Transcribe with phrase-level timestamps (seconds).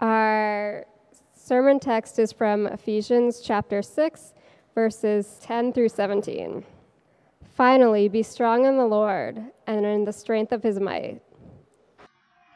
[0.00, 0.86] Our
[1.34, 4.34] sermon text is from Ephesians chapter 6,
[4.74, 6.64] verses 10 through 17.
[7.54, 11.20] Finally, be strong in the Lord and in the strength of his might.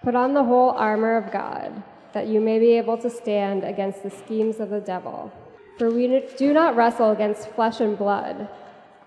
[0.02, 4.02] Put on the whole armor of God, that you may be able to stand against
[4.02, 5.32] the schemes of the devil.
[5.78, 8.48] For we do not wrestle against flesh and blood,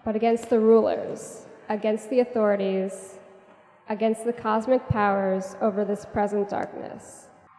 [0.06, 3.18] but against the rulers, against the authorities,
[3.88, 7.29] against the cosmic powers over this present darkness,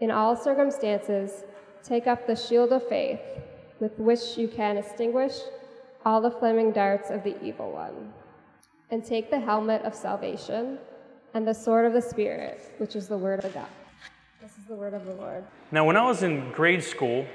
[0.00, 1.44] In all circumstances,
[1.82, 3.20] take up the shield of faith,
[3.80, 5.32] with which you can extinguish
[6.04, 8.12] all the flaming darts of the evil one,
[8.90, 10.78] and take the helmet of salvation
[11.34, 13.66] and the sword of the Spirit, which is the word of God.
[14.40, 15.44] This is the word of the Lord.
[15.72, 17.26] Now, when I was in grade school,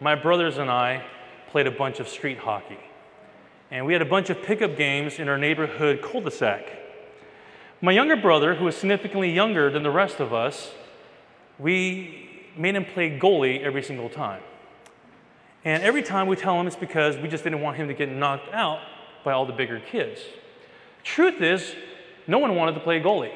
[0.00, 1.04] my brothers and I
[1.48, 2.78] played a bunch of street hockey.
[3.70, 6.64] And we had a bunch of pickup games in our neighborhood cul de sac.
[7.80, 10.72] My younger brother, who was significantly younger than the rest of us,
[11.60, 14.42] we made him play goalie every single time.
[15.64, 18.08] And every time we tell him it's because we just didn't want him to get
[18.10, 18.80] knocked out
[19.24, 20.20] by all the bigger kids.
[21.04, 21.74] Truth is,
[22.26, 23.32] no one wanted to play goalie.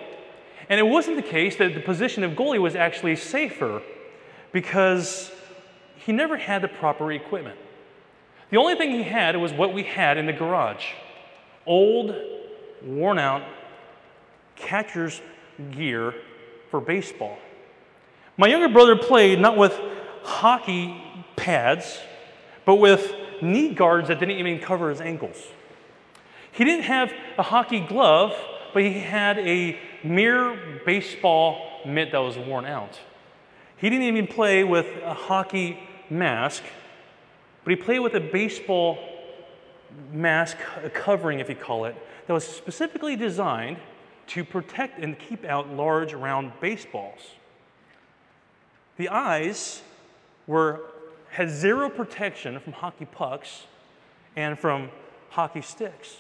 [0.69, 3.83] And it wasn't the case that the position of goalie was actually safer
[4.53, 5.31] because
[5.97, 7.59] he never had the proper equipment.
[8.51, 10.87] The only thing he had was what we had in the garage
[11.67, 12.15] old,
[12.83, 13.43] worn out
[14.57, 15.21] catcher's
[15.73, 16.15] gear
[16.71, 17.39] for baseball.
[18.37, 19.79] My younger brother played not with
[20.25, 21.01] hockey
[21.37, 21.99] pads,
[22.65, 25.37] but with knee guards that didn't even cover his ankles.
[26.51, 28.35] He didn't have a hockey glove,
[28.73, 32.99] but he had a mere baseball mitt that was worn out.
[33.77, 35.79] He didn't even play with a hockey
[36.11, 36.63] mask,
[37.63, 38.99] but he played with a baseball
[40.13, 40.57] mask,
[40.93, 41.95] covering, if you call it,
[42.27, 43.77] that was specifically designed
[44.29, 47.21] to protect and keep out large round baseballs.
[48.97, 49.83] The eyes
[50.47, 50.81] were,
[51.31, 53.65] had zero protection from hockey pucks
[54.37, 54.91] and from
[55.31, 56.19] hockey sticks.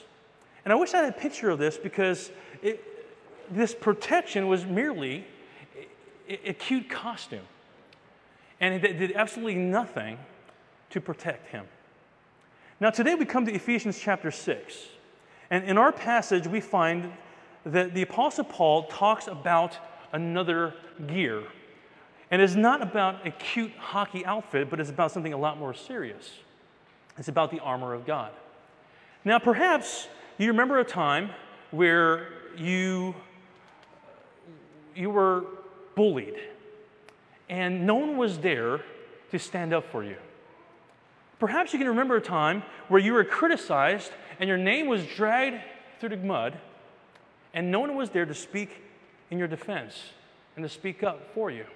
[0.64, 2.30] And I wish I had a picture of this because
[2.62, 2.82] it,
[3.50, 5.24] this protection was merely
[6.28, 7.46] a, a cute costume.
[8.60, 10.18] And it did absolutely nothing
[10.90, 11.66] to protect him.
[12.80, 14.78] Now, today we come to Ephesians chapter 6.
[15.50, 17.12] And in our passage, we find
[17.66, 19.76] that the Apostle Paul talks about
[20.12, 20.74] another
[21.06, 21.44] gear.
[22.34, 25.72] And it's not about a cute hockey outfit, but it's about something a lot more
[25.72, 26.32] serious.
[27.16, 28.32] It's about the armor of God.
[29.24, 31.30] Now, perhaps you remember a time
[31.70, 33.14] where you,
[34.96, 35.44] you were
[35.94, 36.34] bullied
[37.48, 38.80] and no one was there
[39.30, 40.16] to stand up for you.
[41.38, 45.60] Perhaps you can remember a time where you were criticized and your name was dragged
[46.00, 46.58] through the mud
[47.52, 48.82] and no one was there to speak
[49.30, 50.02] in your defense
[50.56, 51.66] and to speak up for you.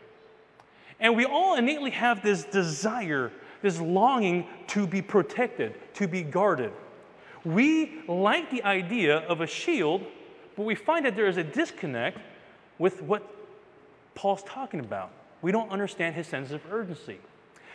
[1.00, 3.30] And we all innately have this desire,
[3.62, 6.72] this longing to be protected, to be guarded.
[7.44, 10.04] We like the idea of a shield,
[10.56, 12.18] but we find that there is a disconnect
[12.78, 13.22] with what
[14.14, 15.10] Paul's talking about.
[15.40, 17.18] We don't understand his sense of urgency.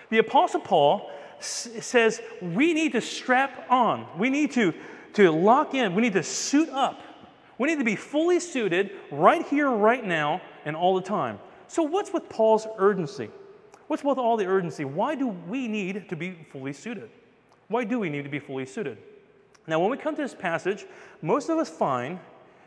[0.10, 1.10] The Apostle Paul
[1.40, 4.74] s- says we need to strap on, we need to,
[5.14, 7.02] to lock in, we need to suit up
[7.58, 11.40] we need to be fully suited right here, right now, and all the time.
[11.68, 13.30] So, what's with Paul's urgency?
[13.88, 14.86] What's with all the urgency?
[14.86, 17.10] Why do we need to be fully suited?
[17.68, 18.98] Why do we need to be fully suited?
[19.68, 20.86] Now, when we come to this passage,
[21.22, 22.20] most of us find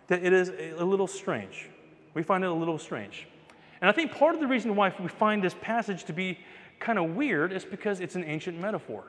[0.08, 1.68] that it is a little strange.
[2.14, 3.26] We find it a little strange.
[3.80, 6.38] And I think part of the reason why we find this passage to be
[6.78, 9.04] kind of weird is because it's an ancient metaphor.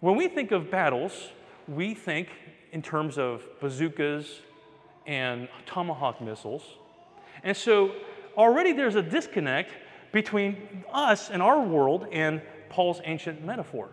[0.00, 1.30] When we think of battles,
[1.68, 2.28] we think
[2.72, 4.40] in terms of bazookas
[5.06, 6.62] and Tomahawk missiles.
[7.42, 7.92] And so
[8.36, 9.72] already there's a disconnect
[10.12, 13.90] between us and our world and Paul's ancient metaphor.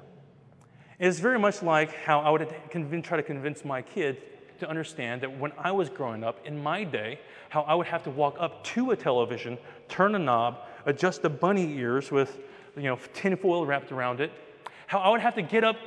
[1.00, 4.22] It's very much like how I would convince, try to convince my kid
[4.60, 8.04] to understand that when I was growing up in my day, how I would have
[8.04, 9.58] to walk up to a television,
[9.88, 12.40] turn a knob, adjust the bunny ears with
[12.76, 14.32] you know tinfoil wrapped around it,
[14.88, 15.78] how I would have to get up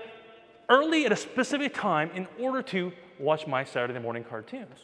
[0.70, 4.78] early at a specific time in order to watch my Saturday morning cartoons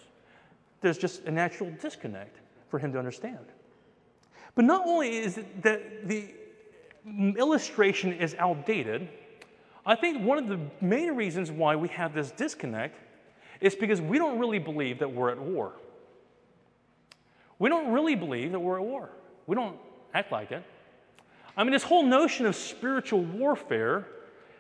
[0.81, 2.39] there's just a natural disconnect
[2.69, 3.47] for him to understand.
[4.59, 6.35] But not only is it that the
[7.39, 9.09] illustration is outdated,
[9.87, 12.99] I think one of the main reasons why we have this disconnect
[13.61, 15.75] is because we don't really believe that we're at war.
[17.61, 19.11] We don't really believe that we're at war.
[19.47, 19.77] We don't
[20.13, 20.65] act like it.
[21.57, 24.09] I mean, this whole notion of spiritual warfare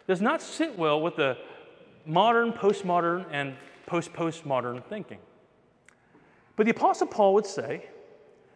[0.06, 1.36] does not sit well with the
[2.06, 3.56] modern, postmodern, and
[3.86, 5.18] post postmodern thinking.
[6.54, 7.86] But the Apostle Paul would say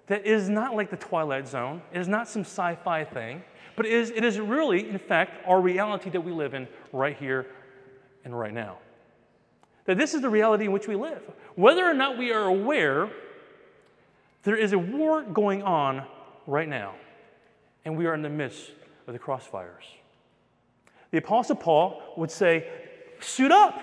[0.06, 3.42] that is not like the Twilight Zone, it is not some sci fi thing,
[3.76, 7.16] but it is, it is really, in fact, our reality that we live in right
[7.16, 7.46] here
[8.24, 8.78] and right now.
[9.86, 11.22] That this is the reality in which we live.
[11.54, 13.10] Whether or not we are aware,
[14.42, 16.04] there is a war going on
[16.46, 16.94] right now,
[17.84, 18.70] and we are in the midst
[19.06, 19.86] of the crossfires.
[21.10, 22.66] The Apostle Paul would say,
[23.20, 23.80] Suit up,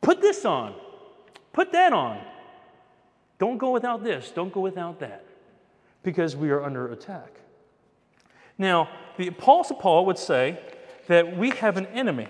[0.00, 0.74] put this on,
[1.52, 2.20] put that on.
[3.42, 5.24] Don't go without this, don't go without that,
[6.04, 7.40] because we are under attack.
[8.56, 10.60] Now, the Apostle Paul would say
[11.08, 12.28] that we have an enemy,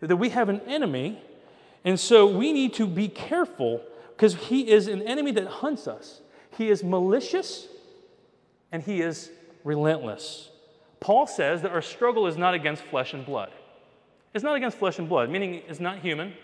[0.00, 1.22] that we have an enemy,
[1.84, 3.80] and so we need to be careful
[4.16, 6.22] because he is an enemy that hunts us.
[6.58, 7.68] He is malicious
[8.72, 9.30] and he is
[9.62, 10.50] relentless.
[10.98, 13.52] Paul says that our struggle is not against flesh and blood.
[14.34, 16.34] It's not against flesh and blood, meaning it's not human.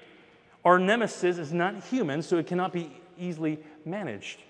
[0.64, 4.40] Our nemesis is not human, so it cannot be easily managed.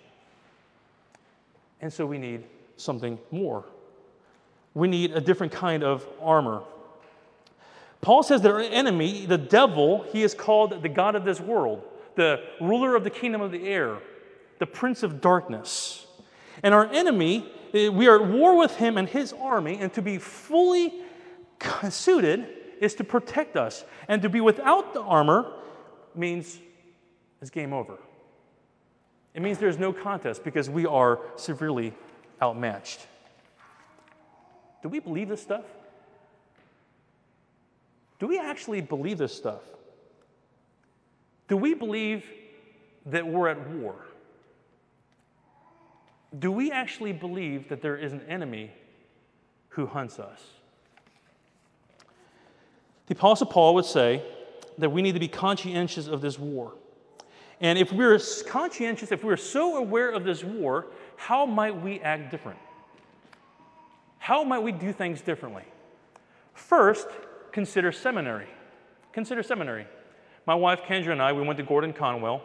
[1.80, 2.44] And so we need
[2.76, 3.64] something more.
[4.74, 6.62] We need a different kind of armor.
[8.00, 11.82] Paul says that our enemy, the devil, he is called the God of this world,
[12.16, 13.98] the ruler of the kingdom of the air,
[14.58, 16.06] the prince of darkness.
[16.62, 20.02] And our enemy, eh, we are at war with him and his army, and to
[20.02, 20.92] be fully
[21.90, 22.46] suited
[22.80, 23.84] is to protect us.
[24.08, 25.52] And to be without the armor
[26.14, 26.58] means
[27.40, 27.98] it's game over.
[29.34, 31.94] It means there's no contest because we are severely
[32.40, 33.06] outmatched.
[34.82, 35.64] Do we believe this stuff?
[38.18, 39.62] Do we actually believe this stuff?
[41.48, 42.24] Do we believe
[43.06, 43.94] that we're at war?
[46.38, 48.70] Do we actually believe that there is an enemy
[49.70, 50.40] who hunts us?
[53.06, 54.22] The Apostle Paul would say
[54.78, 56.74] that we need to be conscientious of this war.
[57.62, 60.86] And if we're conscientious, if we're so aware of this war,
[61.16, 62.58] how might we act different?
[64.18, 65.62] How might we do things differently?
[66.54, 67.06] First,
[67.52, 68.48] consider seminary.
[69.12, 69.86] Consider seminary.
[70.44, 72.42] My wife Kendra and I, we went to Gordon Conwell,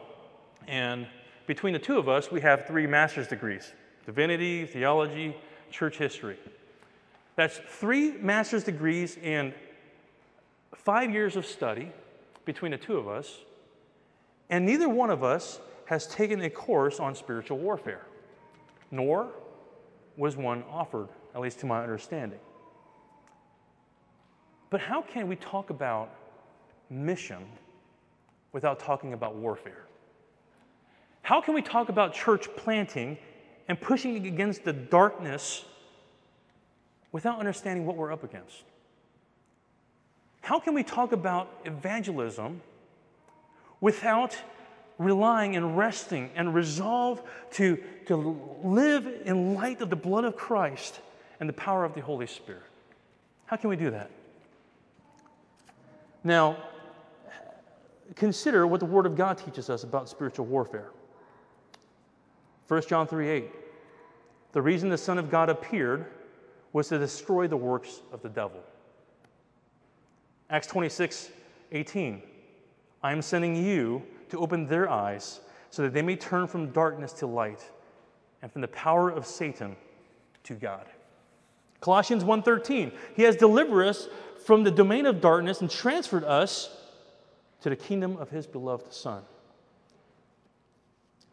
[0.67, 1.07] and
[1.47, 3.73] between the two of us, we have three master's degrees
[4.05, 5.35] divinity, theology,
[5.71, 6.37] church history.
[7.35, 9.53] That's three master's degrees and
[10.75, 11.91] five years of study
[12.45, 13.39] between the two of us,
[14.49, 18.05] and neither one of us has taken a course on spiritual warfare,
[18.91, 19.29] nor
[20.15, 22.39] was one offered at least to my understanding.
[24.69, 26.09] But how can we talk about
[26.89, 27.45] mission
[28.51, 29.85] without talking about warfare?
[31.21, 33.17] How can we talk about church planting
[33.67, 35.65] and pushing against the darkness
[37.11, 38.63] without understanding what we're up against?
[40.41, 42.61] How can we talk about evangelism
[43.81, 44.37] without
[44.97, 47.21] relying and resting and resolve
[47.51, 47.77] to,
[48.07, 50.99] to live in light of the blood of Christ
[51.39, 52.63] and the power of the Holy Spirit.
[53.45, 54.09] How can we do that?
[56.23, 56.57] Now,
[58.15, 60.89] consider what the Word of God teaches us about spiritual warfare.
[62.67, 63.51] 1 John 3 8.
[64.51, 66.07] The reason the Son of God appeared
[66.73, 68.61] was to destroy the works of the devil.
[70.49, 71.29] Acts 26
[71.71, 72.21] 18.
[73.03, 75.39] I am sending you to open their eyes
[75.69, 77.63] so that they may turn from darkness to light
[78.41, 79.75] and from the power of Satan
[80.43, 80.85] to God.
[81.81, 82.91] Colossians 1:13.
[83.15, 84.07] He has delivered us
[84.45, 86.75] from the domain of darkness and transferred us
[87.61, 89.23] to the kingdom of his beloved son.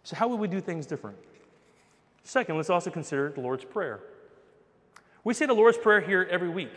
[0.03, 1.17] So how would we do things different?
[2.25, 4.01] Second, let's also consider the Lord's prayer.
[5.23, 6.73] We say the Lord's prayer here every week.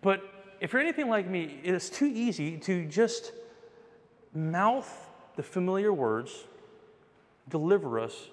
[0.00, 0.22] But
[0.60, 3.32] if you're anything like me, it is too easy to just
[4.34, 6.44] mouth the familiar words,
[7.48, 8.28] deliver us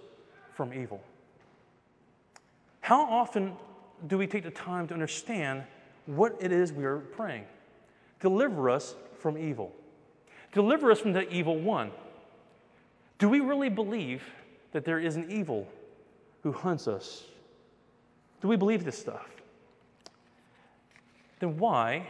[0.54, 1.02] from evil.
[2.82, 3.56] How often
[4.08, 5.64] do we take the time to understand
[6.06, 7.46] what it is we are praying?
[8.20, 9.72] Deliver us from evil.
[10.52, 11.92] Deliver us from the evil one.
[13.18, 14.24] Do we really believe
[14.72, 15.68] that there is an evil
[16.44, 17.24] who hunts us?
[18.42, 19.30] Do we believe this stuff?
[21.40, 22.08] Then why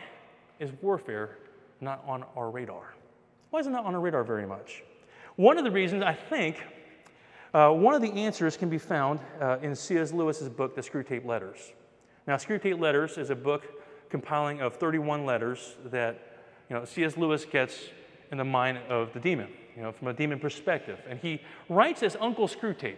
[0.60, 1.38] is warfare
[1.82, 2.94] not on our radar?
[3.52, 4.84] Why isn't that on our radar very much?
[5.36, 6.58] One of the reasons I think
[7.54, 10.14] Uh, one of the answers can be found uh, in C.S.
[10.14, 11.74] Lewis's book, The Screwtape Letters.
[12.26, 13.66] Now, Screwtape Letters is a book
[14.10, 16.40] compiling of 31 letters that
[16.70, 17.18] you know, C.S.
[17.18, 17.90] Lewis gets
[18.32, 20.98] in the mind of the demon, you know, from a demon perspective.
[21.10, 22.96] And he writes as Uncle Screwtape.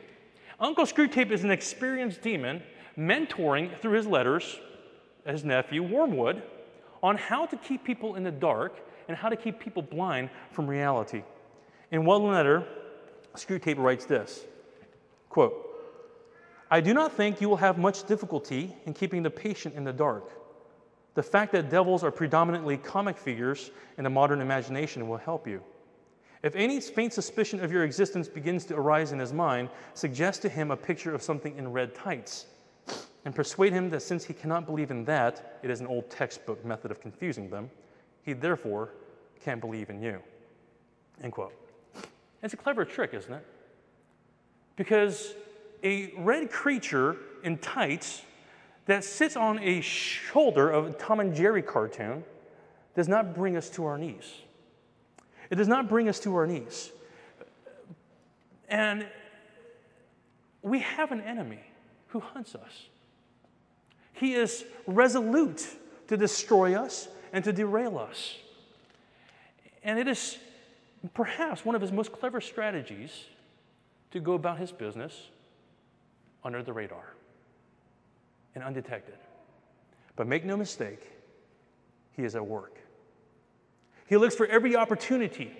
[0.59, 2.61] Uncle Screwtape is an experienced demon
[2.95, 4.59] mentoring through his letters
[5.25, 6.43] his nephew, Wormwood,
[7.01, 8.75] on how to keep people in the dark
[9.07, 11.23] and how to keep people blind from reality.
[11.91, 12.65] In one letter,
[13.35, 14.45] Screwtape writes this
[15.29, 15.53] quote,
[16.69, 19.93] I do not think you will have much difficulty in keeping the patient in the
[19.93, 20.29] dark.
[21.15, 25.61] The fact that devils are predominantly comic figures in the modern imagination will help you.
[26.41, 30.49] If any faint suspicion of your existence begins to arise in his mind, suggest to
[30.49, 32.47] him a picture of something in red tights,
[33.23, 36.65] and persuade him that since he cannot believe in that, it is an old textbook
[36.65, 37.69] method of confusing them,
[38.23, 38.89] he therefore
[39.43, 40.19] can't believe in you.
[41.21, 41.53] End quote.
[42.41, 43.45] It's a clever trick, isn't it?
[44.75, 45.33] Because
[45.83, 48.23] a red creature in tights
[48.85, 52.23] that sits on a shoulder of a Tom and Jerry cartoon
[52.95, 54.41] does not bring us to our knees.
[55.49, 56.91] It does not bring us to our knees.
[58.67, 59.05] And
[60.61, 61.59] we have an enemy
[62.07, 62.87] who hunts us.
[64.13, 65.67] He is resolute
[66.07, 68.37] to destroy us and to derail us.
[69.83, 70.37] And it is
[71.13, 73.25] perhaps one of his most clever strategies
[74.11, 75.29] to go about his business
[76.43, 77.15] under the radar
[78.55, 79.15] and undetected.
[80.15, 81.11] But make no mistake,
[82.15, 82.77] he is at work.
[84.05, 85.51] He looks for every opportunity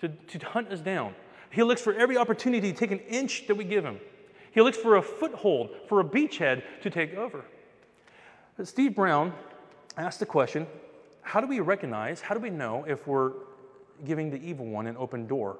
[0.00, 1.14] to, to hunt us down.
[1.50, 4.00] He looks for every opportunity to take an inch that we give him.
[4.50, 7.44] He looks for a foothold, for a beachhead to take over.
[8.56, 9.32] But Steve Brown
[9.96, 10.66] asked the question
[11.24, 13.32] how do we recognize, how do we know if we're
[14.04, 15.58] giving the evil one an open door?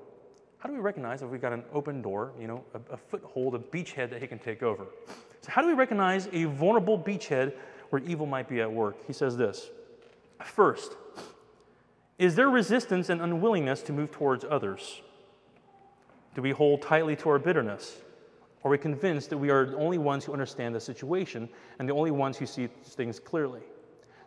[0.59, 3.55] How do we recognize if we've got an open door, you know, a, a foothold,
[3.55, 4.87] a beachhead that he can take over?
[5.41, 7.55] So, how do we recognize a vulnerable beachhead
[7.91, 8.97] where evil might be at work?
[9.07, 9.71] He says this
[10.45, 10.97] First,
[12.19, 15.03] is there resistance and unwillingness to move towards others?
[16.35, 17.99] Do we hold tightly to our bitterness?
[18.65, 21.93] Are we convinced that we are the only ones who understand the situation and the
[21.93, 23.61] only ones who see things clearly?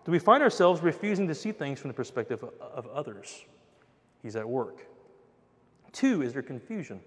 [0.07, 3.43] Do we find ourselves refusing to see things from the perspective of others?
[4.23, 4.87] He's at work.
[5.91, 7.01] Two, is there confusion?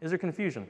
[0.00, 0.66] Is there confusion?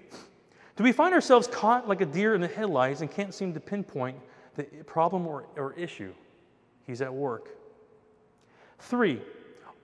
[0.75, 3.61] Do we find ourselves caught like a deer in the headlights and can't seem to
[3.61, 4.16] pinpoint
[4.57, 6.12] the problem or, or issue?
[6.88, 7.50] He's at work.
[8.80, 9.23] Three,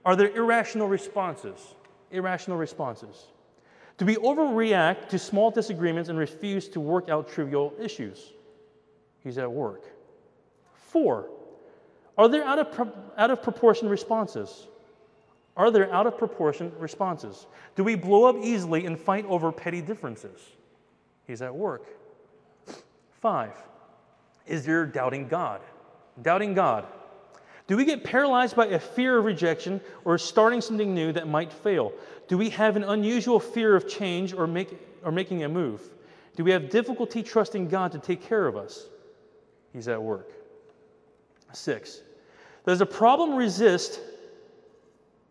[0.03, 1.75] are there irrational responses?
[2.11, 3.27] Irrational responses.
[3.97, 8.33] Do we overreact to small disagreements and refuse to work out trivial issues?
[9.23, 9.85] He's at work.
[10.73, 11.29] Four,
[12.17, 14.67] are there out of, out of proportion responses?
[15.57, 17.47] Are there out of proportion responses?
[17.75, 20.41] Do we blow up easily and fight over petty differences?
[21.27, 21.87] He's at work.
[23.21, 23.53] Five,
[24.45, 25.61] is there doubting God?
[26.21, 26.85] Doubting God.
[27.67, 31.51] Do we get paralyzed by a fear of rejection or starting something new that might
[31.51, 31.93] fail?
[32.27, 35.81] Do we have an unusual fear of change or, make, or making a move?
[36.35, 38.87] Do we have difficulty trusting God to take care of us?
[39.73, 40.31] He's at work.
[41.53, 42.01] Six,
[42.65, 43.99] does the problem resist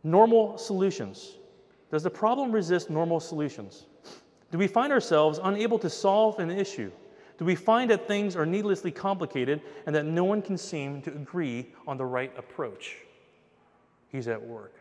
[0.03, 1.37] normal solutions?
[1.91, 3.87] Does the problem resist normal solutions?
[4.51, 6.93] Do we find ourselves unable to solve an issue?
[7.39, 11.11] Do we find that things are needlessly complicated and that no one can seem to
[11.11, 12.99] agree on the right approach?
[14.09, 14.75] He's at work.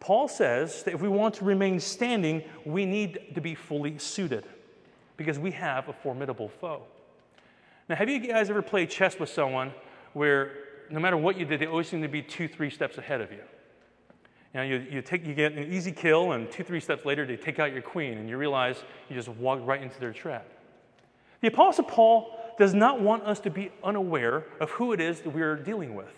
[0.00, 4.44] Paul says that if we want to remain standing, we need to be fully suited
[5.16, 6.82] because we have a formidable foe.
[7.88, 9.72] Now, have you guys ever played chess with someone
[10.14, 10.52] where
[10.90, 13.30] no matter what you did, they always seem to be two, three steps ahead of
[13.30, 13.40] you?
[14.54, 17.36] You, you, you, take, you get an easy kill, and two, three steps later, they
[17.36, 20.46] take out your queen, and you realize you just walked right into their trap.
[21.40, 25.30] The Apostle Paul does not want us to be unaware of who it is that
[25.30, 26.12] we are dealing with.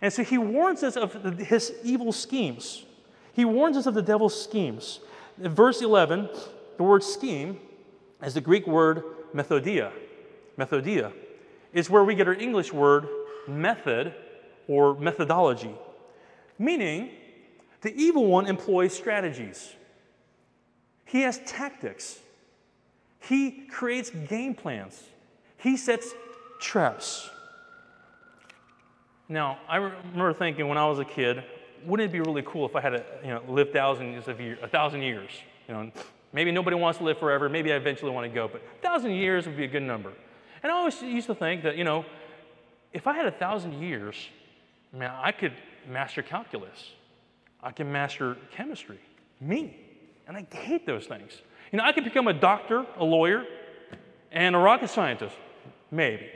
[0.00, 2.84] And so he warns us of his evil schemes.
[3.34, 5.00] He warns us of the devil's schemes.
[5.38, 6.30] In verse 11,
[6.78, 7.60] the word scheme
[8.24, 9.92] is the Greek word methodeia.
[10.58, 11.12] Methodeia
[11.72, 13.06] is where we get our English word
[13.46, 14.14] method
[14.68, 15.74] or methodology,
[16.58, 17.10] meaning
[17.80, 19.74] the evil one employs strategies,
[21.04, 22.18] he has tactics,
[23.20, 25.02] he creates game plans,
[25.56, 26.14] he sets
[26.60, 27.28] traps.
[29.28, 31.44] Now, I remember thinking when I was a kid,
[31.84, 34.58] wouldn't it be really cool if I had to, you know, live thousands of years,
[34.62, 35.30] a thousand years?
[35.68, 35.92] You know,
[36.32, 37.48] maybe nobody wants to live forever.
[37.48, 40.12] Maybe I eventually want to go, but a thousand years would be a good number.
[40.62, 42.04] And I always used to think that, you know,
[42.92, 44.16] if I had a thousand years,
[44.92, 45.52] I mean, I could
[45.88, 46.92] master calculus.
[47.62, 48.98] I can master chemistry.
[49.40, 49.76] Me.
[50.26, 51.32] And I hate those things.
[51.72, 53.44] You know, I could become a doctor, a lawyer,
[54.32, 55.36] and a rocket scientist,
[55.90, 56.28] maybe.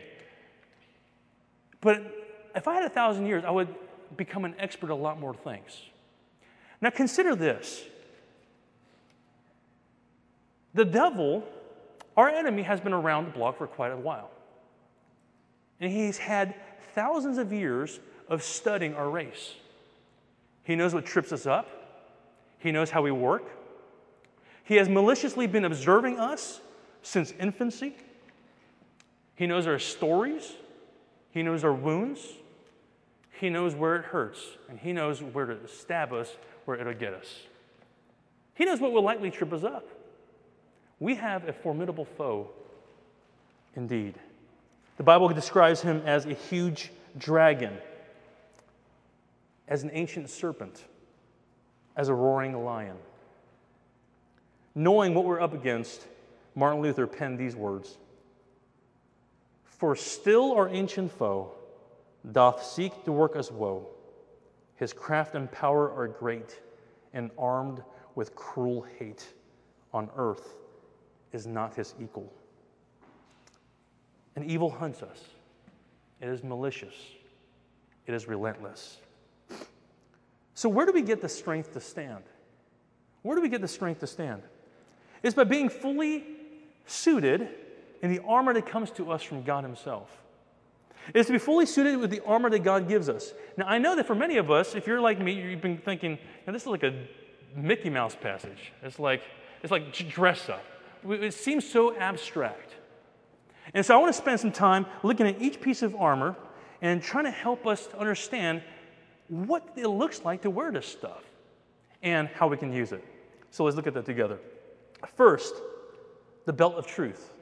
[1.81, 2.02] But
[2.54, 3.69] if I had a thousand years, I would
[4.16, 5.81] become an expert at a lot more things.
[6.81, 7.85] Now, consider this
[10.73, 11.45] the devil,
[12.16, 14.30] our enemy, has been around the block for quite a while.
[15.80, 16.54] And he's had
[16.94, 19.54] thousands of years of studying our race.
[20.62, 21.68] He knows what trips us up,
[22.59, 23.44] he knows how we work.
[24.64, 26.61] He has maliciously been observing us
[27.02, 27.94] since infancy.
[29.37, 30.54] He knows our stories,
[31.30, 32.21] he knows our wounds,
[33.38, 34.40] he knows where it hurts,
[34.71, 37.40] and he knows where to stab us, where it'll get us.
[38.54, 39.87] He knows what will likely trip us up.
[41.04, 42.49] We have a formidable foe
[43.76, 44.14] indeed.
[44.96, 47.76] The Bible describes him as a huge dragon,
[49.68, 50.82] as an ancient serpent,
[51.94, 52.96] as a roaring lion.
[54.75, 56.06] Knowing what we're up against,
[56.54, 57.99] Martin Luther penned these words
[59.66, 61.52] For still our ancient foe
[62.32, 63.88] doth seek to work us woe.
[64.76, 66.58] His craft and power are great,
[67.12, 67.82] and armed
[68.14, 69.30] with cruel hate
[69.92, 70.54] on earth
[71.34, 72.32] is not his equal.
[74.36, 75.20] And evil hunts us.
[76.20, 76.94] It is malicious.
[78.06, 78.98] It is relentless.
[80.54, 82.22] So, where do we get the strength to stand?
[83.22, 84.42] Where do we get the strength to stand?
[85.22, 86.24] It's by being fully
[86.86, 87.48] suited
[88.02, 90.22] in the armor that comes to us from God Himself.
[91.08, 93.34] It is to be fully suited with the armor that God gives us.
[93.56, 96.18] Now, I know that for many of us, if you're like me, you've been thinking,
[96.46, 97.06] this is like a
[97.56, 98.72] Mickey Mouse passage.
[98.82, 99.22] It's like,
[99.62, 100.64] it's like dress up.
[101.08, 102.75] It seems so abstract.
[103.73, 106.37] And so I want to spend some time looking at each piece of armor
[106.82, 108.62] and trying to help us to understand
[109.28, 111.23] what it looks like to wear this stuff
[112.02, 113.04] and how we can use it.
[113.50, 114.38] So let's look at that together.
[115.16, 115.54] First,
[116.44, 117.32] the belt of truth.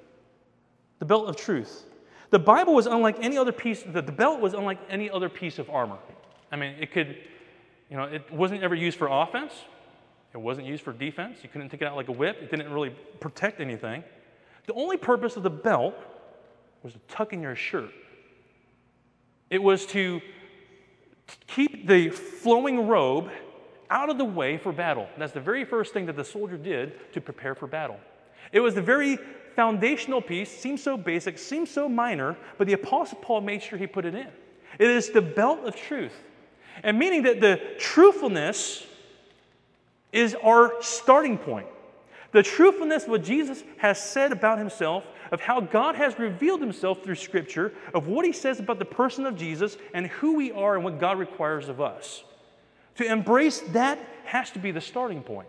[0.99, 1.85] The belt of truth.
[2.31, 5.59] The Bible was unlike any other piece, the, the belt was unlike any other piece
[5.59, 5.99] of armor.
[6.51, 7.17] I mean, it could,
[7.91, 9.53] you know, it wasn't ever used for offense,
[10.35, 11.39] it wasn't used for defense.
[11.43, 14.03] You couldn't take it out like a whip, it didn't really protect anything.
[14.67, 15.95] The only purpose of the belt
[16.83, 17.91] was to tuck in your shirt,
[19.51, 20.21] it was to
[21.47, 23.31] keep the flowing robe
[23.91, 25.07] out of the way for battle.
[25.19, 28.01] That's the very first thing that the soldier did to prepare for battle.
[28.51, 29.19] It was the very
[29.55, 33.87] foundational piece, seems so basic, seems so minor, but the Apostle Paul made sure he
[33.87, 34.29] put it in.
[34.79, 36.15] It is the belt of truth.
[36.83, 38.87] And meaning that the truthfulness
[40.13, 41.67] is our starting point.
[42.33, 47.03] The truthfulness of what Jesus has said about himself, of how God has revealed himself
[47.03, 50.75] through Scripture, of what he says about the person of Jesus and who we are
[50.75, 52.25] and what God requires of us.
[52.97, 55.49] To embrace that has to be the starting point.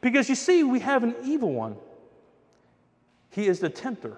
[0.00, 1.76] Because you see, we have an evil one.
[3.30, 4.16] He is the tempter.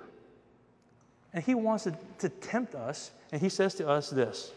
[1.33, 4.53] And he wants to, to tempt us, and he says to us this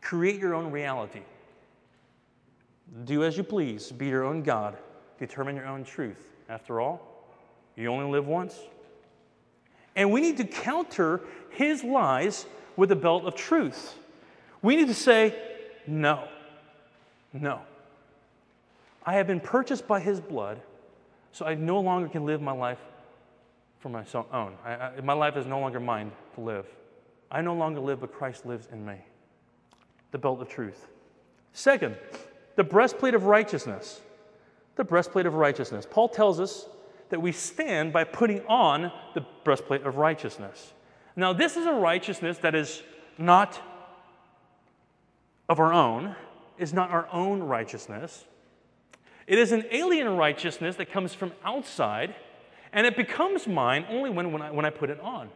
[0.00, 1.22] create your own reality.
[3.02, 4.76] Do as you please, be your own God,
[5.18, 6.32] determine your own truth.
[6.48, 7.00] After all,
[7.74, 8.58] you only live once.
[9.96, 13.98] And we need to counter his lies with a belt of truth.
[14.62, 15.34] We need to say,
[15.86, 16.28] no,
[17.32, 17.60] no.
[19.04, 20.60] I have been purchased by his blood,
[21.32, 22.78] so I no longer can live my life
[23.80, 24.54] for my own.
[24.64, 26.66] I, I, my life is no longer mine to live.
[27.30, 28.96] I no longer live, but Christ lives in me.
[30.12, 30.86] The belt of truth.
[31.52, 31.96] Second,
[32.56, 34.00] the breastplate of righteousness.
[34.76, 35.86] The breastplate of righteousness.
[35.88, 36.66] Paul tells us
[37.10, 40.72] that we stand by putting on the breastplate of righteousness.
[41.16, 42.82] Now, this is a righteousness that is
[43.18, 43.60] not
[45.48, 46.16] of our own,
[46.58, 48.24] is not our own righteousness.
[49.26, 52.14] It is an alien righteousness that comes from outside,
[52.72, 55.30] and it becomes mine only when, when, I, when I put it on.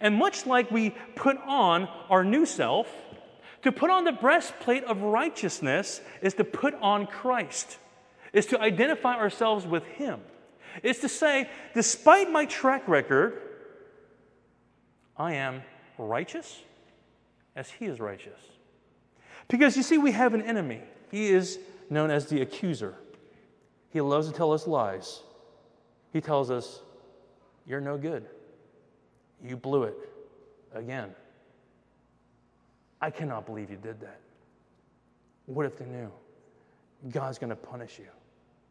[0.00, 2.88] And much like we put on our new self,
[3.62, 7.78] to put on the breastplate of righteousness is to put on Christ,
[8.32, 10.20] is to identify ourselves with Him.
[10.82, 13.40] Is to say, despite my track record,
[15.16, 15.62] I am
[15.98, 16.60] righteous
[17.54, 18.40] as He is righteous.
[19.48, 20.80] Because you see, we have an enemy.
[21.10, 21.58] He is
[21.90, 22.94] known as the accuser.
[23.90, 25.20] He loves to tell us lies.
[26.12, 26.80] He tells us,
[27.66, 28.24] You're no good.
[29.44, 29.96] You blew it
[30.74, 31.14] again.
[33.02, 34.20] I cannot believe you did that.
[35.46, 36.10] What if they knew?
[37.10, 38.06] God's going to punish you.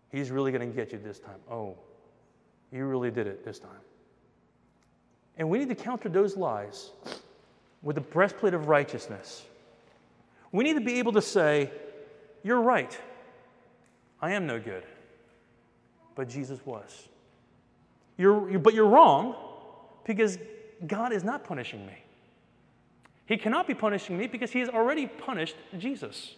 [0.09, 1.39] He's really going to get you this time.
[1.51, 1.75] Oh,
[2.71, 3.69] you really did it this time.
[5.37, 6.91] And we need to counter those lies
[7.81, 9.43] with the breastplate of righteousness.
[10.53, 11.69] We need to be able to say,
[12.43, 12.97] You're right.
[14.21, 14.83] I am no good.
[16.15, 17.07] but Jesus was.
[18.17, 19.35] You're, you, but you're wrong
[20.05, 20.37] because
[20.85, 21.93] God is not punishing me.
[23.31, 26.35] He cannot be punishing me because he has already punished Jesus.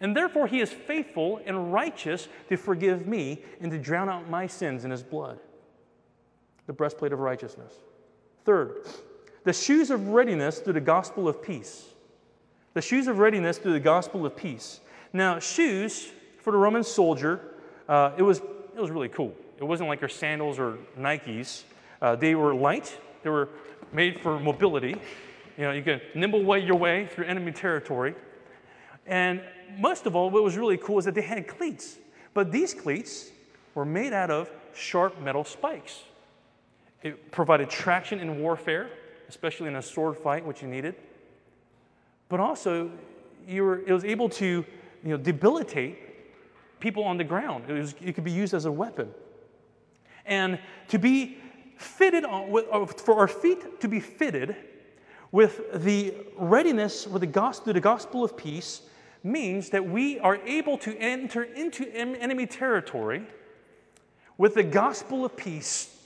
[0.00, 4.46] And therefore, he is faithful and righteous to forgive me and to drown out my
[4.46, 5.40] sins in his blood.
[6.68, 7.72] The breastplate of righteousness.
[8.44, 8.86] Third,
[9.42, 11.86] the shoes of readiness through the gospel of peace.
[12.74, 14.78] The shoes of readiness through the gospel of peace.
[15.12, 16.08] Now, shoes
[16.38, 17.40] for the Roman soldier,
[17.88, 19.34] uh, it, was, it was really cool.
[19.58, 21.64] It wasn't like your sandals or Nikes.
[22.00, 23.48] Uh, they were light, they were
[23.92, 24.94] made for mobility.
[25.56, 28.14] You know, you can nimble way your way through enemy territory.
[29.06, 29.42] And
[29.78, 31.98] most of all, what was really cool is that they had cleats.
[32.34, 33.30] But these cleats
[33.74, 36.02] were made out of sharp metal spikes.
[37.02, 38.90] It provided traction in warfare,
[39.28, 40.94] especially in a sword fight, which you needed.
[42.28, 42.90] But also,
[43.46, 44.64] you were, it was able to
[45.04, 45.98] you know, debilitate
[46.80, 47.64] people on the ground.
[47.68, 49.10] It, was, it could be used as a weapon.
[50.24, 51.38] And to be
[51.76, 54.56] fitted on, with, uh, for our feet to be fitted
[55.32, 58.82] with the readiness with the gospel, the gospel of peace
[59.24, 63.26] means that we are able to enter into enemy territory
[64.36, 65.96] with the gospel of peace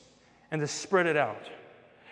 [0.50, 1.48] and to spread it out.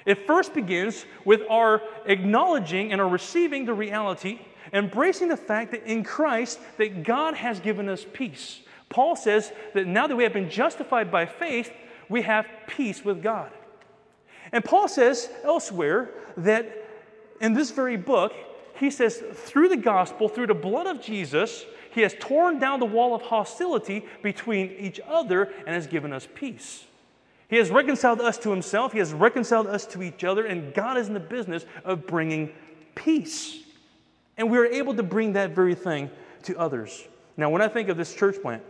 [0.07, 4.40] It first begins with our acknowledging and our receiving the reality,
[4.72, 8.61] embracing the fact that in Christ that God has given us peace.
[8.88, 11.72] Paul says that now that we have been justified by faith,
[12.09, 13.50] we have peace with God.
[14.53, 16.84] And Paul says elsewhere that
[17.40, 18.33] in this very book,
[18.77, 22.87] he says, through the gospel, through the blood of Jesus, he has torn down the
[22.87, 26.85] wall of hostility between each other and has given us peace.
[27.49, 30.97] He has reconciled us to himself, he has reconciled us to each other, and God
[30.97, 32.53] is in the business of bringing
[32.94, 33.59] peace.
[34.37, 36.11] And we are able to bring that very thing
[36.44, 37.07] to others.
[37.37, 38.62] Now, when I think of this church plant,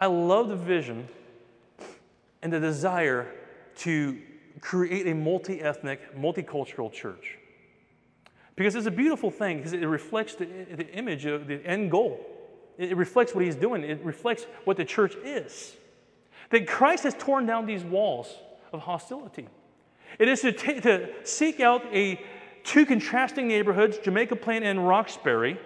[0.00, 1.06] I love the vision
[2.42, 3.28] and the desire
[3.78, 4.18] to
[4.60, 7.38] create a multi ethnic, multicultural church.
[8.56, 12.20] Because it's a beautiful thing because it reflects the, the image of the end goal.
[12.78, 15.74] It reflects what he's doing, it reflects what the church is.
[16.50, 18.34] That Christ has torn down these walls
[18.72, 19.48] of hostility.
[20.18, 22.20] It is to, t- to seek out a
[22.64, 25.58] two contrasting neighborhoods, Jamaica Plain and Roxbury,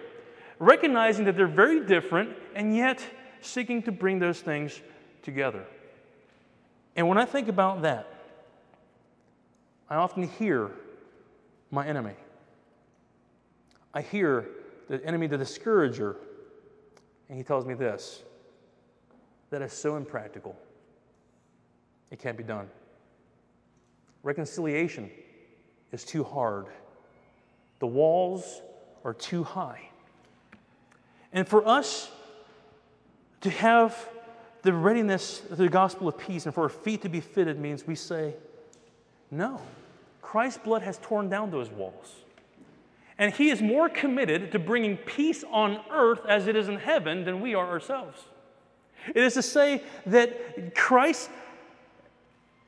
[0.59, 3.03] recognizing that they're very different and yet
[3.41, 4.81] seeking to bring those things
[5.23, 5.65] together.
[6.95, 8.07] And when I think about that,
[9.89, 10.71] I often hear
[11.69, 12.15] my enemy.
[13.97, 14.47] I hear
[14.89, 16.17] the enemy, the discourager,
[17.29, 18.21] and he tells me this
[19.49, 20.55] that is so impractical.
[22.11, 22.69] It can't be done.
[24.21, 25.09] Reconciliation
[25.91, 26.67] is too hard.
[27.79, 28.61] The walls
[29.03, 29.89] are too high.
[31.33, 32.11] And for us
[33.41, 34.07] to have
[34.61, 37.87] the readiness of the gospel of peace and for our feet to be fitted means
[37.87, 38.35] we say,
[39.31, 39.59] no.
[40.21, 42.13] Christ's blood has torn down those walls.
[43.17, 47.23] And he is more committed to bringing peace on earth as it is in heaven
[47.23, 48.21] than we are ourselves.
[49.07, 51.29] It is to say that Christ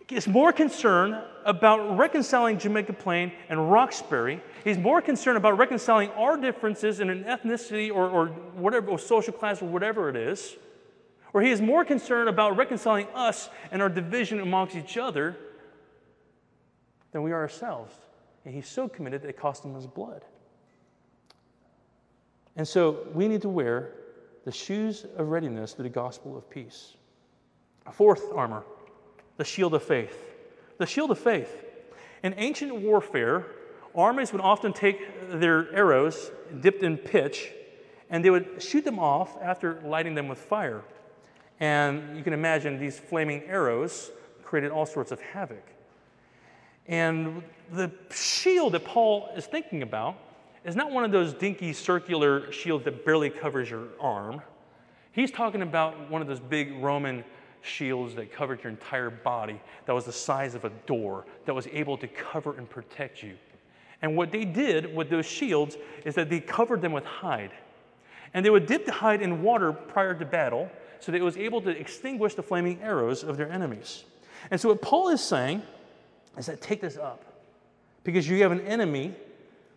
[0.10, 4.42] is more concerned about reconciling Jamaica Plain and Roxbury.
[4.64, 9.34] He's more concerned about reconciling our differences in an ethnicity or, or whatever, or social
[9.34, 10.56] class or whatever it is.
[11.32, 15.38] Or he is more concerned about reconciling us and our division amongst each other
[17.12, 17.94] than we are ourselves.
[18.46, 20.24] And he's so committed that it cost him his blood.
[22.56, 23.94] And so we need to wear
[24.46, 26.96] the shoes of readiness to the gospel of peace.
[27.86, 28.64] A fourth armor,
[29.38, 30.36] the shield of faith.
[30.78, 31.66] The shield of faith.
[32.24, 33.46] In ancient warfare,
[33.96, 36.32] armies would often take their arrows
[36.62, 37.52] dipped in pitch
[38.10, 40.82] and they would shoot them off after lighting them with fire.
[41.60, 44.12] And you can imagine these flaming arrows
[44.44, 45.64] created all sorts of havoc.
[46.88, 50.18] And the shield that Paul is thinking about
[50.66, 54.42] is not one of those dinky circular shields that barely covers your arm.
[55.12, 57.24] He's talking about one of those big Roman
[57.62, 61.68] shields that covered your entire body, that was the size of a door, that was
[61.68, 63.36] able to cover and protect you.
[64.02, 67.52] And what they did with those shields is that they covered them with hide.
[68.34, 70.70] And they would dip the hide in water prior to battle
[71.00, 74.04] so that it was able to extinguish the flaming arrows of their enemies.
[74.52, 75.62] And so, what Paul is saying
[76.38, 77.24] is that take this up
[78.04, 79.14] because you have an enemy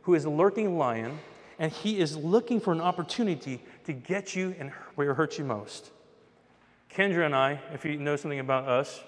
[0.02, 1.18] who is a lurking lion
[1.58, 5.44] and he is looking for an opportunity to get you and where it hurts you
[5.44, 5.90] most.
[6.92, 9.00] Kendra and I, if you know something about us,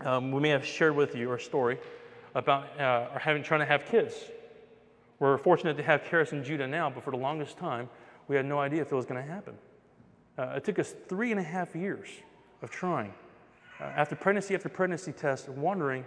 [0.00, 1.78] um, we may have shared with you our story
[2.34, 4.14] about uh, having trying to have kids.
[5.18, 7.88] We're fortunate to have Karis and Judah now, but for the longest time,
[8.28, 9.54] we had no idea if it was going to happen.
[10.36, 12.08] Uh, it took us three and a half years
[12.62, 13.14] of trying.
[13.80, 16.04] uh, after pregnancy after pregnancy test, wondering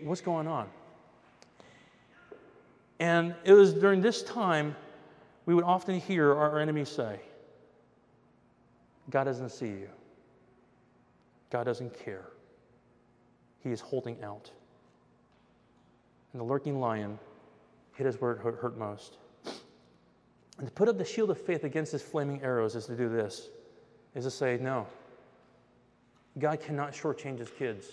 [0.00, 0.68] what's going on.
[3.04, 4.74] And it was during this time
[5.44, 7.20] we would often hear our enemies say,
[9.10, 9.90] God doesn't see you.
[11.50, 12.28] God doesn't care.
[13.62, 14.50] He is holding out.
[16.32, 17.18] And the lurking lion
[17.92, 19.18] hit us where it hurt, most.
[20.56, 23.10] And to put up the shield of faith against his flaming arrows is to do
[23.10, 23.50] this,
[24.14, 24.86] is to say, no,
[26.38, 27.86] God cannot shortchange his kids.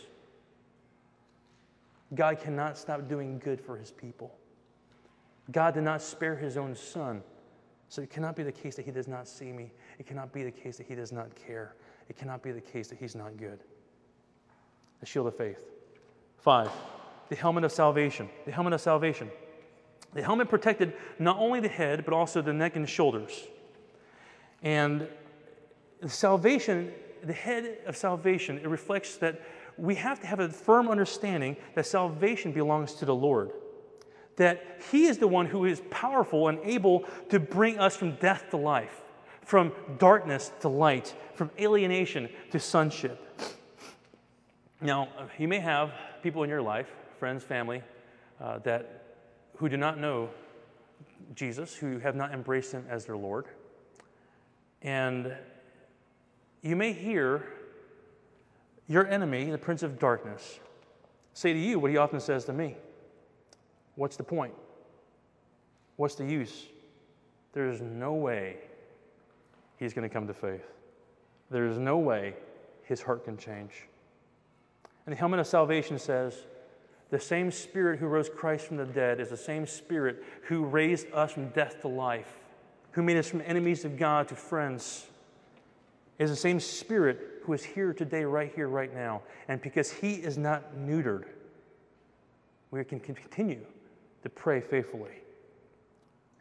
[2.16, 4.38] God cannot stop doing good for his people.
[5.52, 7.24] God did not spare his own son.
[7.90, 9.72] So it cannot be the case that he does not see me.
[10.00, 11.76] It cannot be the case that he does not care.
[12.08, 13.60] It cannot be the case that he's not good.
[15.02, 15.60] The shield of faith.
[16.38, 16.72] Five,
[17.30, 18.30] the helmet of salvation.
[18.46, 19.30] The helmet of salvation.
[20.14, 23.48] The helmet protected not only the head, but also the neck and shoulders.
[24.62, 25.08] And
[26.08, 29.42] salvation, the head of salvation, it reflects that
[29.78, 33.52] we have to have a firm understanding that salvation belongs to the Lord.
[34.42, 38.46] That He is the one who is powerful and able to bring us from death
[38.50, 39.04] to life,
[39.42, 43.20] from darkness to light, from alienation to sonship.
[44.82, 47.84] Now, you may have people in your life, friends, family,
[48.40, 49.04] uh, that
[49.58, 50.32] who do not know
[51.36, 53.46] Jesus, who have not embraced Him as their Lord.
[54.82, 55.36] And
[56.64, 57.46] you may hear
[58.88, 60.60] your enemy, the prince of darkness,
[61.36, 62.76] say to you what he often says to me
[64.02, 64.56] What's the point?
[65.98, 66.66] What's the use?
[67.54, 68.58] There's no way
[69.78, 70.66] he's going to come to faith.
[71.52, 72.34] There's no way
[72.82, 73.86] his heart can change.
[75.06, 76.36] And the helmet of salvation says,
[77.12, 81.06] the same Spirit who rose Christ from the dead is the same Spirit who raised
[81.14, 82.40] us from death to life,
[82.94, 85.06] who made us from enemies of God to friends.
[86.18, 89.22] Is the same Spirit who is here today, right here, right now.
[89.48, 91.26] And because He is not neutered,
[92.72, 93.64] we can continue
[94.24, 95.12] to pray faithfully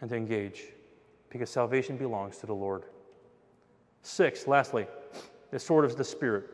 [0.00, 0.64] and to engage
[1.30, 2.84] because salvation belongs to the Lord.
[4.02, 4.86] Six, lastly,
[5.50, 6.46] the sword of the Spirit.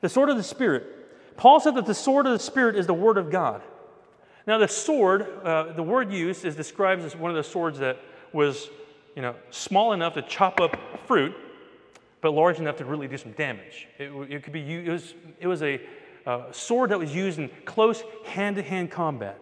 [0.00, 1.36] The sword of the Spirit.
[1.36, 3.62] Paul said that the sword of the Spirit is the Word of God.
[4.46, 7.98] Now, the sword, uh, the word used is described as one of the swords that
[8.32, 8.68] was,
[9.16, 11.34] you know, small enough to chop up fruit,
[12.20, 13.88] but large enough to really do some damage.
[13.98, 15.80] It, it could be it was, it was a
[16.26, 19.40] uh, sword that was used in close hand-to-hand combat.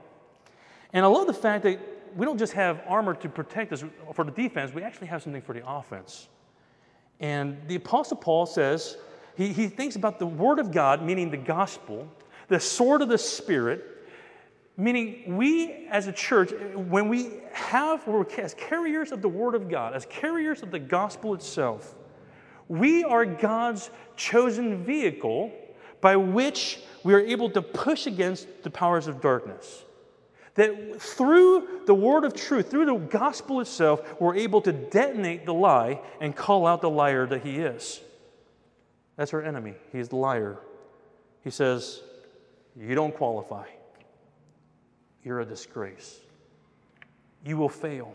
[0.93, 1.81] And I love the fact that
[2.17, 5.43] we don't just have armor to protect us for the defense, we actually have something
[5.43, 6.29] for the offense.
[7.21, 8.97] And the Apostle Paul says
[9.37, 12.07] he, he thinks about the Word of God, meaning the gospel,
[12.49, 13.85] the sword of the Spirit,
[14.77, 19.71] meaning we as a church, when we have, we're as carriers of the Word of
[19.71, 21.95] God, as carriers of the gospel itself,
[22.69, 25.53] we are God's chosen vehicle
[26.01, 29.85] by which we are able to push against the powers of darkness.
[30.55, 35.55] That through the word of truth, through the gospel itself, we're able to detonate the
[35.55, 38.01] lie and call out the liar that he is.
[39.17, 39.75] That's our enemy.
[39.93, 40.59] He's the liar.
[41.43, 42.03] He says,
[42.77, 43.67] You don't qualify.
[45.25, 46.21] You're a disgrace.
[47.45, 48.15] You will fail.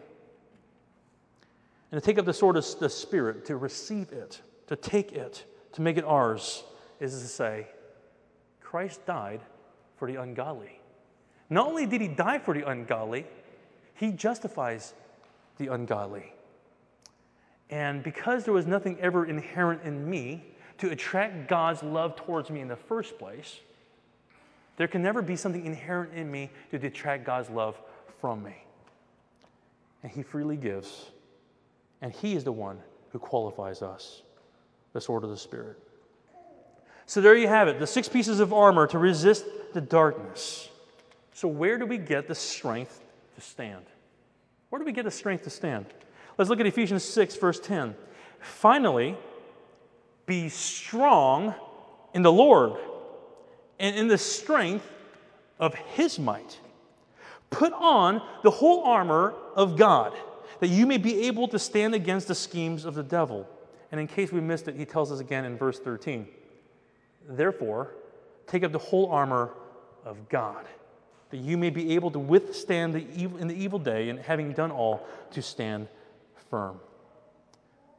[1.92, 5.46] And to take up the sword of the Spirit, to receive it, to take it,
[5.74, 6.64] to make it ours,
[7.00, 7.68] is to say,
[8.62, 9.40] Christ died
[9.96, 10.80] for the ungodly.
[11.50, 13.26] Not only did he die for the ungodly,
[13.96, 14.94] he justifies
[15.58, 16.34] the ungodly.
[17.70, 20.44] And because there was nothing ever inherent in me
[20.78, 23.60] to attract God's love towards me in the first place,
[24.78, 27.80] there can never be something inherent in me to detract God's love
[28.22, 28.56] from me.
[30.04, 31.12] And he freely gives
[32.02, 32.80] and He is the one
[33.12, 34.22] who qualifies us,
[34.94, 35.78] the sword of the Spirit.
[37.06, 40.70] So there you have it the six pieces of armor to resist the darkness.
[41.38, 43.00] So, where do we get the strength
[43.36, 43.86] to stand?
[44.72, 45.86] Where do we get the strength to stand?
[46.36, 47.94] Let's look at Ephesians 6, verse 10.
[48.40, 49.16] Finally,
[50.26, 51.54] be strong
[52.16, 52.80] in the Lord
[53.80, 54.92] and in the strength
[55.60, 56.60] of his might.
[57.52, 60.18] Put on the whole armor of God
[60.60, 63.48] that you may be able to stand against the schemes of the devil.
[63.92, 66.28] And in case we missed it, he tells us again in verse 13
[67.30, 67.94] Therefore,
[68.48, 69.52] take up the whole armor
[70.04, 70.66] of God,
[71.30, 74.54] that you may be able to withstand the evil, in the evil day, and having
[74.54, 75.88] done all, to stand
[76.50, 76.80] firm.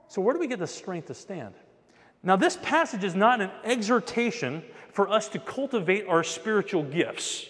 [0.09, 1.55] So, where do we get the strength to stand?
[2.23, 4.63] Now, this passage is not an exhortation
[4.93, 7.47] for us to cultivate our spiritual gifts,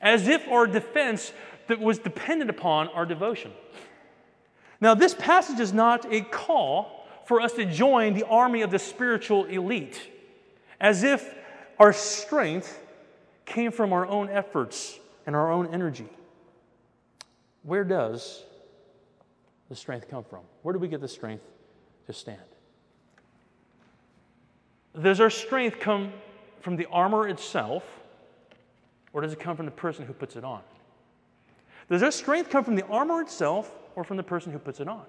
[0.00, 1.32] as if our defense
[1.68, 3.52] that was dependent upon our devotion.
[4.80, 8.78] Now, this passage is not a call for us to join the army of the
[8.78, 10.10] spiritual elite.
[10.80, 11.34] as if
[11.78, 12.78] our strength
[13.48, 16.08] came from our own efforts and our own energy.
[17.62, 18.44] Where does
[19.68, 20.40] the strength come from?
[20.62, 21.44] Where do we get the strength
[22.06, 22.40] to stand?
[25.00, 26.12] Does our strength come
[26.60, 27.84] from the armor itself,
[29.12, 30.60] or does it come from the person who puts it on?
[31.90, 34.88] Does our strength come from the armor itself or from the person who puts it
[34.88, 35.04] on?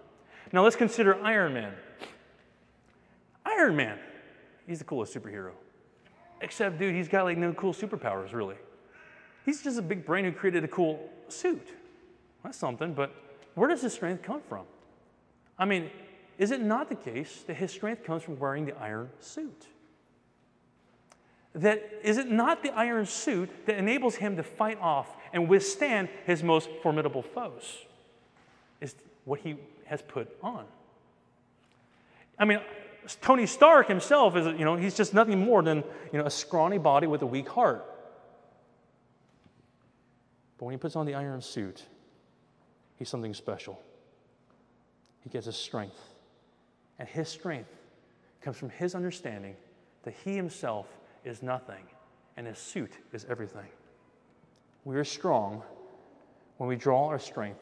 [0.51, 1.73] Now let's consider Iron Man.
[3.45, 3.99] Iron Man,
[4.67, 5.51] he's the coolest superhero.
[6.41, 8.55] Except, dude, he's got like no cool superpowers, really.
[9.45, 11.67] He's just a big brain who created a cool suit.
[12.43, 13.13] That's something, but
[13.55, 14.65] where does his strength come from?
[15.57, 15.89] I mean,
[16.37, 19.67] is it not the case that his strength comes from wearing the iron suit?
[21.55, 26.07] That is it not the iron suit that enables him to fight off and withstand
[26.25, 27.85] his most formidable foes?
[28.79, 29.57] Is what he
[29.89, 30.65] has put on.
[32.37, 32.61] I mean,
[33.21, 36.77] Tony Stark himself is, you know, he's just nothing more than, you know, a scrawny
[36.77, 37.85] body with a weak heart.
[40.57, 41.85] But when he puts on the iron suit,
[42.97, 43.81] he's something special.
[45.21, 45.99] He gets his strength.
[46.99, 47.69] And his strength
[48.41, 49.55] comes from his understanding
[50.03, 50.87] that he himself
[51.23, 51.83] is nothing
[52.37, 53.67] and his suit is everything.
[54.85, 55.63] We are strong
[56.57, 57.59] when we draw our strength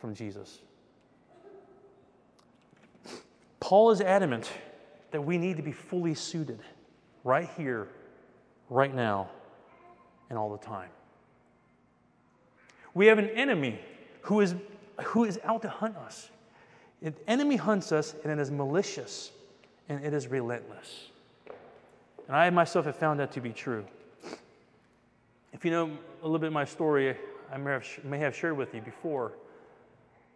[0.00, 0.60] from Jesus.
[3.60, 4.50] Paul is adamant
[5.12, 6.58] that we need to be fully suited
[7.24, 7.88] right here,
[8.68, 9.30] right now,
[10.28, 10.88] and all the time.
[12.94, 13.78] We have an enemy
[14.22, 14.54] who is,
[15.04, 16.30] who is out to hunt us.
[17.00, 19.30] The enemy hunts us, and it is malicious
[19.88, 21.08] and it is relentless.
[22.26, 23.84] And I myself have found that to be true.
[25.52, 25.90] If you know
[26.22, 27.16] a little bit of my story,
[27.52, 29.32] I may have, may have shared with you before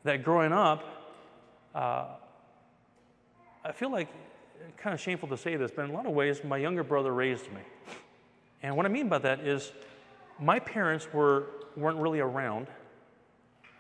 [0.04, 0.84] that growing up,
[1.74, 2.06] uh,
[3.64, 4.08] I feel like
[4.77, 7.12] kind of shameful to say this, but in a lot of ways, my younger brother
[7.12, 7.61] raised me.
[8.62, 9.73] And what I mean by that is
[10.40, 12.69] my parents were, weren't really around.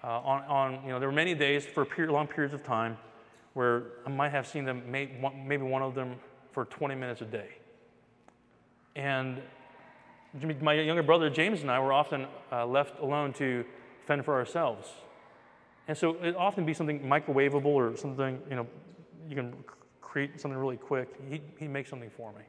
[0.02, 2.96] Uh, on, on, you know, there were many days for period, long periods of time
[3.54, 6.16] where I might have seen them, maybe one of them
[6.52, 7.48] for 20 minutes a day.
[8.94, 9.42] And
[10.60, 13.64] my younger brother James and I were often uh, left alone to
[14.06, 14.88] fend for ourselves.
[15.88, 18.66] And so it often be something microwavable or something, you know,
[19.28, 19.54] you can
[20.06, 21.08] create something really quick.
[21.28, 22.42] He, he makes something for me.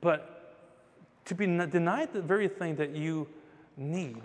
[0.00, 0.56] But
[1.26, 3.28] to be denied the very thing that you
[3.76, 4.22] need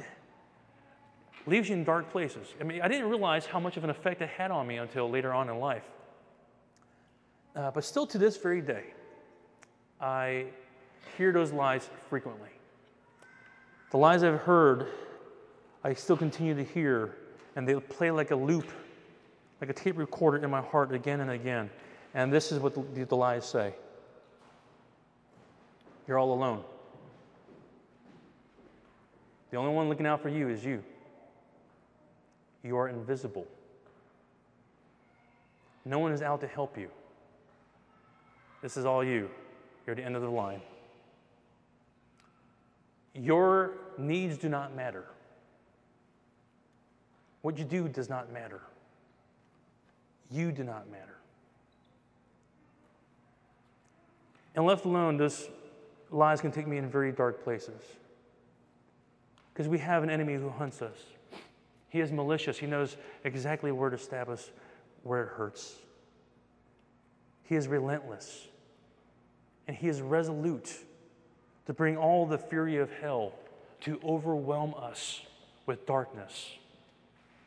[1.45, 2.47] leaves you in dark places.
[2.59, 5.09] I mean, I didn't realize how much of an effect it had on me until
[5.09, 5.85] later on in life.
[7.55, 8.85] Uh, but still to this very day,
[10.01, 10.47] I
[11.17, 12.49] hear those lies frequently.
[13.91, 14.87] The lies I've heard,
[15.83, 17.15] I still continue to hear,
[17.55, 18.69] and they play like a loop
[19.61, 21.69] like a tape recorder in my heart again and again.
[22.13, 23.73] And this is what the, the lies say
[26.07, 26.63] You're all alone.
[29.51, 30.83] The only one looking out for you is you.
[32.63, 33.47] You are invisible.
[35.85, 36.89] No one is out to help you.
[38.61, 39.29] This is all you.
[39.85, 40.61] You're at the end of the line.
[43.15, 45.05] Your needs do not matter.
[47.41, 48.61] What you do does not matter.
[50.31, 51.17] You do not matter.
[54.55, 55.49] And left alone, those
[56.11, 57.81] lies can take me in very dark places.
[59.53, 60.97] Because we have an enemy who hunts us.
[61.89, 62.57] He is malicious.
[62.57, 64.51] He knows exactly where to stab us,
[65.03, 65.75] where it hurts.
[67.43, 68.47] He is relentless.
[69.67, 70.73] And he is resolute
[71.65, 73.33] to bring all the fury of hell
[73.81, 75.21] to overwhelm us
[75.65, 76.57] with darkness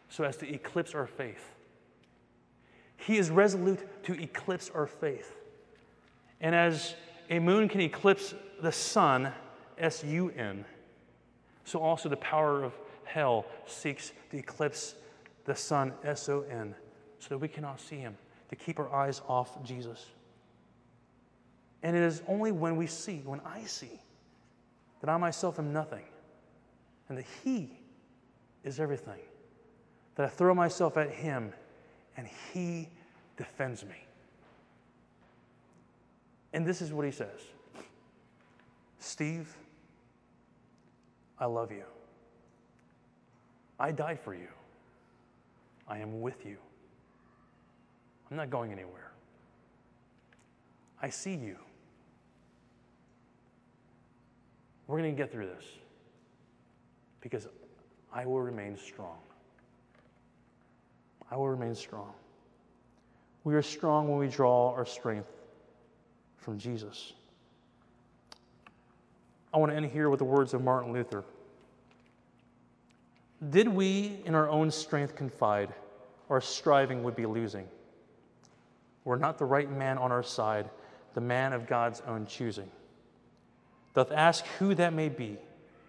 [0.09, 1.51] so as to eclipse our faith.
[3.07, 5.35] He is resolute to eclipse our faith.
[6.41, 6.95] And as
[7.31, 9.33] a moon can eclipse the sun,
[9.79, 10.65] S U N,
[11.65, 12.73] so also the power of
[13.05, 14.95] hell seeks to eclipse
[15.45, 16.75] the sun, S O N,
[17.19, 18.17] so that we cannot see him,
[18.50, 20.07] to keep our eyes off Jesus.
[21.83, 24.00] And it is only when we see, when I see,
[25.00, 26.05] that I myself am nothing
[27.09, 27.71] and that He
[28.63, 29.19] is everything,
[30.15, 31.53] that I throw myself at Him
[32.17, 32.88] and He
[33.37, 34.06] defends me.
[36.52, 37.40] And this is what He says
[38.98, 39.56] Steve,
[41.38, 41.85] I love you.
[43.81, 44.48] I died for you.
[45.88, 46.56] I am with you.
[48.31, 49.10] I'm not going anywhere.
[51.02, 51.56] I see you.
[54.87, 55.65] We're going to get through this
[57.21, 57.48] because
[58.13, 59.19] I will remain strong.
[61.33, 62.12] I will remain strong.
[63.42, 65.30] We are strong when we draw our strength
[66.37, 67.14] from Jesus.
[69.54, 71.24] I want to end here with the words of Martin Luther.
[73.48, 75.72] Did we in our own strength confide,
[76.28, 77.66] our striving would be losing.
[79.04, 80.68] Were not the right man on our side,
[81.14, 82.70] the man of God's own choosing.
[83.94, 85.38] Doth ask who that may be,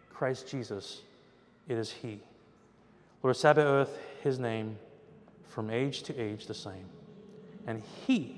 [0.10, 1.02] Christ Jesus,
[1.68, 2.22] it is He.
[3.22, 4.78] Lord Sabaoth, His name,
[5.54, 6.86] from age to age the same.
[7.68, 8.38] And He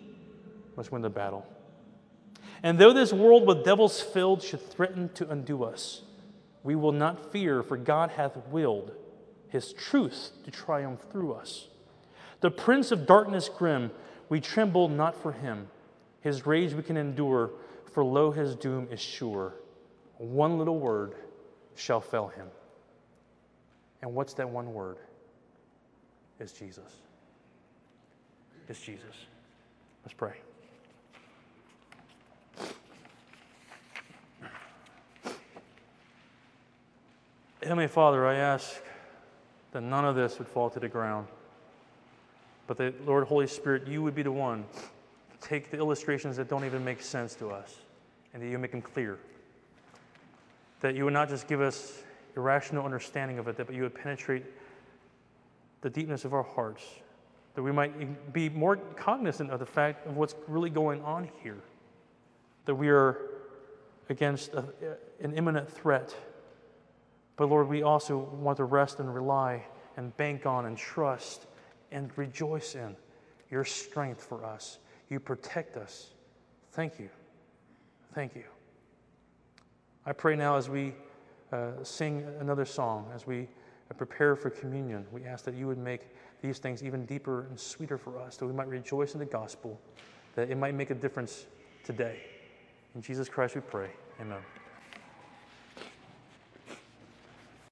[0.76, 1.46] must win the battle.
[2.64, 6.02] And though this world with devils filled should threaten to undo us,
[6.64, 8.92] we will not fear, for God hath willed
[9.50, 11.68] his truth to triumph through us.
[12.42, 13.92] The prince of darkness grim,
[14.30, 15.68] we tremble not for him.
[16.22, 17.52] His rage we can endure,
[17.94, 19.54] for lo, his doom is sure.
[20.18, 21.14] One little word
[21.76, 22.48] shall fell him.
[24.02, 24.98] And what's that one word?
[26.40, 26.92] It's Jesus.
[28.68, 29.16] It's Jesus.
[30.04, 30.34] Let's pray.
[37.62, 38.80] Heavenly Father, I ask
[39.72, 41.28] that none of this would fall to the ground,
[42.68, 44.66] but that, Lord, Holy Spirit, you would be the one
[45.32, 47.78] to take the illustrations that don't even make sense to us
[48.34, 49.18] and that you make them clear.
[50.82, 52.04] That you would not just give us
[52.36, 54.44] irrational understanding of it, but you would penetrate
[55.82, 56.84] the deepness of our hearts,
[57.56, 61.58] that we might be more cognizant of the fact of what's really going on here,
[62.66, 63.18] that we are
[64.10, 64.66] against a,
[65.22, 66.16] an imminent threat
[67.36, 69.66] but Lord, we also want to rest and rely
[69.98, 71.48] and bank on and trust
[71.92, 72.96] and rejoice in
[73.52, 74.80] your strength for us.
[75.10, 76.12] You protect us.
[76.72, 77.10] Thank you.
[78.14, 78.44] Thank you.
[80.06, 80.94] I pray now as we
[81.52, 83.48] uh, sing another song, as we
[83.98, 86.02] prepare for communion, we ask that you would make
[86.46, 89.80] these things even deeper and sweeter for us, that we might rejoice in the gospel,
[90.36, 91.46] that it might make a difference
[91.84, 92.20] today.
[92.94, 93.90] In Jesus Christ we pray.
[94.20, 94.42] Amen.